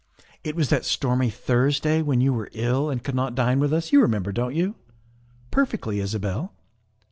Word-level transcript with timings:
It 0.43 0.55
was 0.55 0.69
that 0.69 0.83
stormy 0.83 1.29
Thursday 1.29 2.01
when 2.01 2.21
you 2.21 2.33
were 2.33 2.49
ill 2.53 2.89
and 2.89 3.03
could 3.03 3.13
not 3.13 3.35
dine 3.35 3.59
with 3.59 3.71
us 3.71 3.91
you 3.91 4.01
remember, 4.01 4.31
don't 4.31 4.55
you?" 4.55 4.73
"Perfectly, 5.51 5.99
Isabel." 5.99 6.55